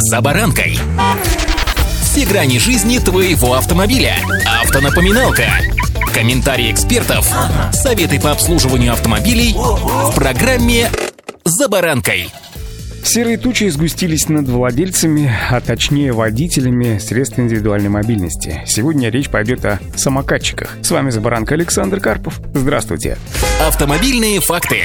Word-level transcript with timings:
«За 0.00 0.20
баранкой». 0.20 0.78
Все 2.02 2.24
грани 2.24 2.60
жизни 2.60 2.98
твоего 2.98 3.54
автомобиля. 3.54 4.14
Автонапоминалка. 4.62 5.46
Комментарии 6.14 6.70
экспертов. 6.70 7.28
Советы 7.72 8.20
по 8.20 8.30
обслуживанию 8.30 8.92
автомобилей 8.92 9.54
в 9.56 10.14
программе 10.14 10.88
«За 11.44 11.68
баранкой». 11.68 12.30
Серые 13.02 13.38
тучи 13.38 13.68
сгустились 13.70 14.28
над 14.28 14.48
владельцами, 14.48 15.34
а 15.50 15.60
точнее 15.60 16.12
водителями 16.12 16.98
средств 16.98 17.40
индивидуальной 17.40 17.88
мобильности. 17.88 18.62
Сегодня 18.66 19.10
речь 19.10 19.28
пойдет 19.28 19.64
о 19.64 19.80
самокатчиках. 19.96 20.76
С 20.80 20.92
вами 20.92 21.10
Забаранка 21.10 21.54
Александр 21.54 21.98
Карпов. 21.98 22.40
Здравствуйте. 22.54 23.18
Автомобильные 23.66 24.40
факты. 24.40 24.82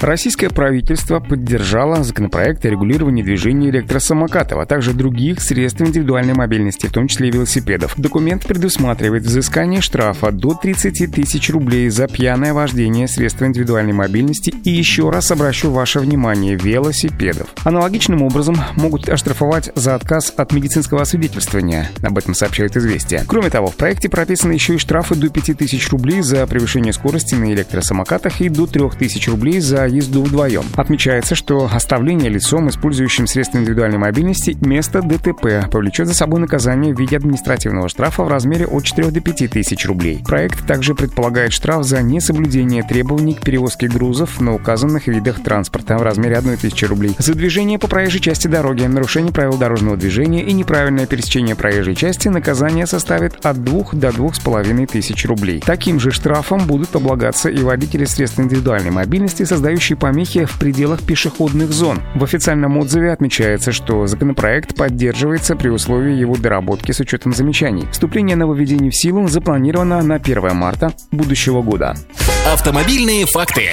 Российское 0.00 0.48
правительство 0.48 1.20
поддержало 1.20 2.02
законопроект 2.02 2.64
о 2.64 2.70
регулировании 2.70 3.22
движения 3.22 3.68
электросамокатов, 3.68 4.58
а 4.58 4.64
также 4.64 4.94
других 4.94 5.42
средств 5.42 5.82
индивидуальной 5.82 6.32
мобильности, 6.32 6.86
в 6.86 6.92
том 6.92 7.06
числе 7.06 7.28
и 7.28 7.32
велосипедов. 7.32 7.92
Документ 7.98 8.46
предусматривает 8.46 9.24
взыскание 9.24 9.82
штрафа 9.82 10.32
до 10.32 10.54
30 10.54 11.14
тысяч 11.14 11.50
рублей 11.50 11.90
за 11.90 12.08
пьяное 12.08 12.54
вождение 12.54 13.08
средства 13.08 13.44
индивидуальной 13.44 13.92
мобильности 13.92 14.54
и 14.64 14.70
еще 14.70 15.10
раз 15.10 15.30
обращу 15.32 15.70
ваше 15.70 16.00
внимание– 16.00 16.54
велосипедов. 16.56 17.48
Аналогичным 17.64 18.22
образом 18.22 18.56
могут 18.76 19.06
оштрафовать 19.06 19.70
за 19.74 19.94
отказ 19.94 20.32
от 20.34 20.52
медицинского 20.54 21.02
освидетельствования. 21.02 21.90
Об 22.02 22.16
этом 22.16 22.32
сообщает 22.32 22.74
«Известия». 22.74 23.22
Кроме 23.26 23.50
того, 23.50 23.66
в 23.66 23.76
проекте 23.76 24.08
прописаны 24.08 24.52
еще 24.52 24.76
и 24.76 24.78
штрафы 24.78 25.14
до 25.14 25.28
5000 25.28 25.90
рублей 25.90 26.22
за 26.22 26.46
превышение 26.46 26.94
скорости 26.94 27.34
на 27.34 27.52
электросамокатах 27.52 28.40
и 28.40 28.48
до 28.48 28.66
3000 28.66 29.28
рублей 29.28 29.60
за 29.60 29.89
езду 29.90 30.22
вдвоем. 30.22 30.64
Отмечается, 30.76 31.34
что 31.34 31.68
оставление 31.72 32.30
лицом, 32.30 32.68
использующим 32.68 33.26
средства 33.26 33.58
индивидуальной 33.58 33.98
мобильности, 33.98 34.56
место 34.60 35.02
ДТП 35.02 35.70
повлечет 35.70 36.06
за 36.06 36.14
собой 36.14 36.40
наказание 36.40 36.94
в 36.94 36.98
виде 36.98 37.16
административного 37.16 37.88
штрафа 37.88 38.22
в 38.22 38.28
размере 38.28 38.66
от 38.66 38.84
4 38.84 39.10
до 39.10 39.20
5 39.20 39.50
тысяч 39.50 39.86
рублей. 39.86 40.22
Проект 40.26 40.66
также 40.66 40.94
предполагает 40.94 41.52
штраф 41.52 41.84
за 41.84 42.02
несоблюдение 42.02 42.82
требований 42.82 43.34
к 43.34 43.42
перевозке 43.42 43.88
грузов 43.88 44.40
на 44.40 44.54
указанных 44.54 45.06
видах 45.08 45.42
транспорта 45.42 45.98
в 45.98 46.02
размере 46.02 46.36
1 46.36 46.56
тысячи 46.56 46.84
рублей, 46.84 47.14
за 47.18 47.34
движение 47.34 47.78
по 47.78 47.88
проезжей 47.88 48.20
части 48.20 48.46
дороги, 48.46 48.84
нарушение 48.84 49.32
правил 49.32 49.56
дорожного 49.58 49.96
движения 49.96 50.42
и 50.42 50.52
неправильное 50.52 51.06
пересечение 51.06 51.56
проезжей 51.56 51.94
части 51.94 52.28
наказание 52.28 52.86
составит 52.86 53.44
от 53.44 53.64
2 53.64 53.84
до 53.92 54.08
2,5 54.08 54.86
тысяч 54.86 55.24
рублей. 55.26 55.62
Таким 55.64 55.98
же 55.98 56.10
штрафом 56.10 56.66
будут 56.66 56.94
облагаться 56.94 57.48
и 57.48 57.62
водители 57.62 58.04
средств 58.04 58.38
индивидуальной 58.38 58.90
мобильности, 58.90 59.42
создающие 59.44 59.79
создающие 59.80 59.96
помехи 59.96 60.44
в 60.44 60.58
пределах 60.58 61.02
пешеходных 61.02 61.72
зон. 61.72 62.02
В 62.14 62.22
официальном 62.24 62.76
отзыве 62.76 63.12
отмечается, 63.12 63.72
что 63.72 64.06
законопроект 64.06 64.74
поддерживается 64.74 65.56
при 65.56 65.68
условии 65.68 66.14
его 66.14 66.36
доработки 66.36 66.92
с 66.92 67.00
учетом 67.00 67.32
замечаний. 67.32 67.86
Вступление 67.90 68.36
нововведений 68.36 68.90
в 68.90 68.96
силу 68.96 69.26
запланировано 69.26 70.02
на 70.02 70.16
1 70.16 70.54
марта 70.54 70.92
будущего 71.10 71.62
года. 71.62 71.96
Автомобильные 72.52 73.24
факты. 73.26 73.72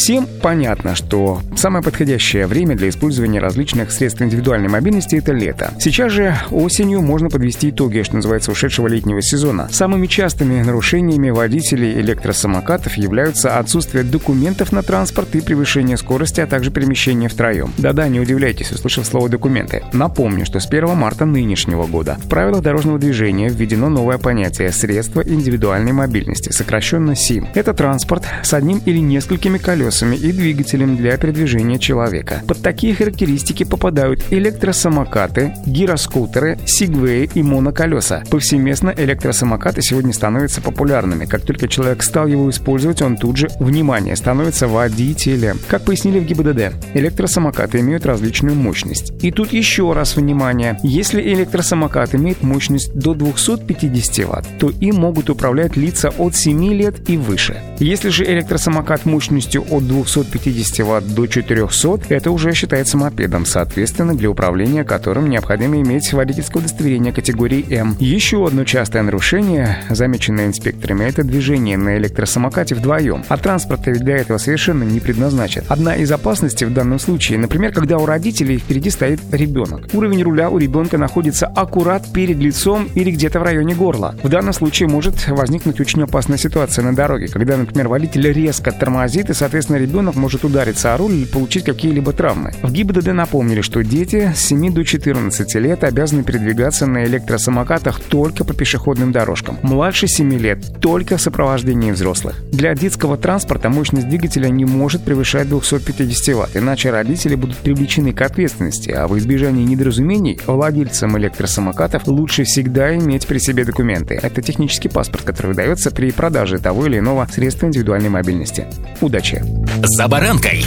Всем 0.00 0.26
понятно, 0.40 0.94
что 0.94 1.42
самое 1.54 1.84
подходящее 1.84 2.46
время 2.46 2.74
для 2.74 2.88
использования 2.88 3.38
различных 3.38 3.92
средств 3.92 4.22
индивидуальной 4.22 4.70
мобильности— 4.70 5.16
это 5.16 5.32
лето. 5.32 5.74
Сейчас 5.78 6.10
же 6.10 6.34
осенью 6.50 7.02
можно 7.02 7.28
подвести 7.28 7.68
итоги, 7.68 8.00
что 8.02 8.16
называется, 8.16 8.50
ушедшего 8.50 8.88
летнего 8.88 9.20
сезона. 9.20 9.68
Самыми 9.70 10.06
частыми 10.06 10.62
нарушениями 10.62 11.28
водителей 11.28 12.00
электросамокатов 12.00 12.94
являются 12.94 13.58
отсутствие 13.58 14.02
документов 14.02 14.72
на 14.72 14.82
транспорт 14.82 15.34
и 15.34 15.42
превышение 15.42 15.98
скорости, 15.98 16.40
а 16.40 16.46
также 16.46 16.70
перемещение 16.70 17.28
втроем. 17.28 17.70
Да-да, 17.76 18.08
не 18.08 18.20
удивляйтесь, 18.20 18.72
услышав 18.72 19.04
слово 19.04 19.28
«документы». 19.28 19.84
Напомню, 19.92 20.46
что 20.46 20.60
с 20.60 20.66
1 20.66 20.96
марта 20.96 21.26
нынешнего 21.26 21.86
года 21.86 22.16
в 22.24 22.28
правилах 22.30 22.62
дорожного 22.62 22.98
движения 22.98 23.50
введено 23.50 23.90
новое 23.90 24.16
понятие 24.16 24.72
«средства 24.72 25.20
индивидуальной 25.20 25.92
мобильности», 25.92 26.50
сокращенно 26.52 27.14
СИМ. 27.14 27.48
Это 27.52 27.74
транспорт 27.74 28.24
с 28.42 28.54
одним 28.54 28.80
или 28.86 28.96
несколькими 28.96 29.58
колесами 29.58 29.89
колесами 29.90 30.16
и 30.16 30.32
двигателем 30.32 30.96
для 30.96 31.16
передвижения 31.16 31.78
человека. 31.78 32.42
Под 32.46 32.62
такие 32.62 32.94
характеристики 32.94 33.64
попадают 33.64 34.22
электросамокаты, 34.30 35.54
гироскутеры, 35.66 36.58
сигвеи 36.64 37.28
и 37.34 37.42
моноколеса. 37.42 38.22
Повсеместно 38.30 38.94
электросамокаты 38.96 39.82
сегодня 39.82 40.12
становятся 40.12 40.60
популярными. 40.60 41.24
Как 41.24 41.42
только 41.42 41.66
человек 41.66 42.02
стал 42.02 42.28
его 42.28 42.48
использовать, 42.50 43.02
он 43.02 43.16
тут 43.16 43.36
же, 43.36 43.48
внимание, 43.58 44.14
становится 44.14 44.68
водителем. 44.68 45.58
Как 45.68 45.84
пояснили 45.84 46.20
в 46.20 46.24
ГИБДД, 46.24 46.94
электросамокаты 46.94 47.80
имеют 47.80 48.06
различную 48.06 48.54
мощность. 48.54 49.12
И 49.22 49.32
тут 49.32 49.52
еще 49.52 49.92
раз 49.92 50.16
внимание. 50.16 50.78
Если 50.84 51.20
электросамокат 51.20 52.14
имеет 52.14 52.42
мощность 52.42 52.94
до 52.94 53.14
250 53.14 54.26
Вт, 54.26 54.46
то 54.58 54.70
им 54.70 54.96
могут 54.96 55.30
управлять 55.30 55.76
лица 55.76 56.10
от 56.18 56.36
7 56.36 56.74
лет 56.74 57.10
и 57.10 57.16
выше. 57.16 57.60
Если 57.80 58.10
же 58.10 58.24
электросамокат 58.24 59.04
мощностью 59.04 59.64
от 59.80 59.86
250 59.86 60.86
Вт 60.86 61.14
до 61.14 61.26
400, 61.26 62.00
это 62.08 62.30
уже 62.30 62.52
считается 62.52 62.96
мопедом, 62.96 63.46
соответственно, 63.46 64.14
для 64.14 64.30
управления 64.30 64.84
которым 64.84 65.28
необходимо 65.28 65.80
иметь 65.80 66.12
водительское 66.12 66.62
удостоверение 66.62 67.12
категории 67.12 67.64
М. 67.70 67.96
Еще 67.98 68.46
одно 68.46 68.64
частое 68.64 69.02
нарушение, 69.02 69.78
замеченное 69.88 70.46
инспекторами, 70.46 71.04
это 71.04 71.24
движение 71.24 71.76
на 71.76 71.96
электросамокате 71.96 72.74
вдвоем. 72.74 73.24
А 73.28 73.36
транспорт 73.36 73.86
ведь 73.86 74.00
для 74.00 74.18
этого 74.18 74.38
совершенно 74.38 74.84
не 74.84 75.00
предназначен. 75.00 75.64
Одна 75.68 75.96
из 75.96 76.10
опасностей 76.12 76.66
в 76.66 76.72
данном 76.72 76.98
случае, 76.98 77.38
например, 77.38 77.72
когда 77.72 77.98
у 77.98 78.06
родителей 78.06 78.58
впереди 78.58 78.90
стоит 78.90 79.20
ребенок. 79.32 79.88
Уровень 79.92 80.22
руля 80.22 80.50
у 80.50 80.58
ребенка 80.58 80.98
находится 80.98 81.46
аккурат 81.46 82.12
перед 82.12 82.36
лицом 82.38 82.88
или 82.94 83.10
где-то 83.10 83.40
в 83.40 83.42
районе 83.42 83.74
горла. 83.74 84.14
В 84.22 84.28
данном 84.28 84.52
случае 84.52 84.88
может 84.88 85.28
возникнуть 85.28 85.80
очень 85.80 86.02
опасная 86.02 86.38
ситуация 86.38 86.84
на 86.84 86.94
дороге, 86.94 87.28
когда, 87.28 87.56
например, 87.56 87.88
водитель 87.88 88.30
резко 88.32 88.72
тормозит 88.72 89.30
и, 89.30 89.34
соответственно, 89.34 89.69
соответственно, 89.70 89.76
ребенок 89.76 90.16
может 90.16 90.44
удариться 90.44 90.94
о 90.94 90.96
руль 90.96 91.12
или 91.12 91.24
получить 91.24 91.64
какие-либо 91.64 92.12
травмы. 92.12 92.52
В 92.62 92.72
ГИБДД 92.72 93.08
напомнили, 93.12 93.60
что 93.60 93.82
дети 93.82 94.32
с 94.34 94.40
7 94.46 94.72
до 94.72 94.84
14 94.84 95.54
лет 95.56 95.84
обязаны 95.84 96.22
передвигаться 96.22 96.86
на 96.86 97.04
электросамокатах 97.04 98.00
только 98.00 98.44
по 98.44 98.54
пешеходным 98.54 99.12
дорожкам. 99.12 99.58
Младше 99.62 100.08
7 100.08 100.38
лет 100.38 100.80
только 100.80 101.16
в 101.16 101.22
сопровождении 101.22 101.92
взрослых. 101.92 102.36
Для 102.52 102.74
детского 102.74 103.16
транспорта 103.16 103.68
мощность 103.68 104.08
двигателя 104.08 104.48
не 104.48 104.64
может 104.64 105.04
превышать 105.04 105.48
250 105.48 106.36
Вт, 106.36 106.56
иначе 106.56 106.90
родители 106.90 107.34
будут 107.34 107.56
привлечены 107.56 108.12
к 108.12 108.22
ответственности, 108.22 108.90
а 108.90 109.06
в 109.06 109.18
избежании 109.18 109.64
недоразумений 109.64 110.38
владельцам 110.46 111.16
электросамокатов 111.18 112.06
лучше 112.06 112.44
всегда 112.44 112.96
иметь 112.96 113.26
при 113.26 113.38
себе 113.38 113.64
документы. 113.64 114.18
Это 114.22 114.42
технический 114.42 114.88
паспорт, 114.88 115.24
который 115.24 115.48
выдается 115.48 115.90
при 115.90 116.10
продаже 116.10 116.58
того 116.58 116.86
или 116.86 116.98
иного 116.98 117.26
средства 117.30 117.66
индивидуальной 117.66 118.08
мобильности. 118.08 118.66
Удачи! 119.00 119.42
«За 119.82 120.08
баранкой». 120.08 120.64